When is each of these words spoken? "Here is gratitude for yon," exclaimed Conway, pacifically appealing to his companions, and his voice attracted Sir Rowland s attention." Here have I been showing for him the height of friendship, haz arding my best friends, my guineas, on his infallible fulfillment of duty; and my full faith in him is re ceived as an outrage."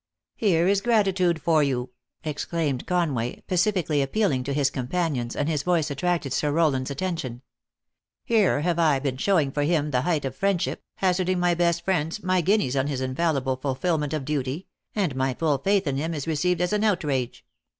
"Here 0.35 0.67
is 0.67 0.81
gratitude 0.81 1.39
for 1.43 1.61
yon," 1.61 1.89
exclaimed 2.23 2.87
Conway, 2.87 3.41
pacifically 3.45 4.01
appealing 4.01 4.43
to 4.45 4.53
his 4.53 4.71
companions, 4.71 5.35
and 5.35 5.47
his 5.47 5.61
voice 5.61 5.91
attracted 5.91 6.33
Sir 6.33 6.51
Rowland 6.51 6.87
s 6.87 6.89
attention." 6.89 7.43
Here 8.25 8.61
have 8.61 8.79
I 8.79 8.97
been 8.97 9.17
showing 9.17 9.51
for 9.51 9.61
him 9.61 9.91
the 9.91 10.01
height 10.01 10.25
of 10.25 10.35
friendship, 10.35 10.81
haz 10.95 11.19
arding 11.19 11.37
my 11.37 11.53
best 11.53 11.85
friends, 11.85 12.23
my 12.23 12.41
guineas, 12.41 12.75
on 12.75 12.87
his 12.87 12.99
infallible 12.99 13.57
fulfillment 13.57 14.13
of 14.13 14.25
duty; 14.25 14.65
and 14.95 15.15
my 15.15 15.35
full 15.35 15.59
faith 15.59 15.85
in 15.85 15.97
him 15.97 16.15
is 16.15 16.25
re 16.25 16.33
ceived 16.33 16.61
as 16.61 16.73
an 16.73 16.83
outrage." 16.83 17.45